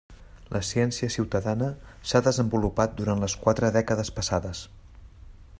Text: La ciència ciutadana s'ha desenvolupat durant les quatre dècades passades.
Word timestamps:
La 0.53 0.61
ciència 0.69 1.09
ciutadana 1.15 1.67
s'ha 2.11 2.23
desenvolupat 2.29 2.97
durant 3.03 3.23
les 3.27 3.39
quatre 3.45 3.73
dècades 3.79 4.15
passades. 4.21 4.65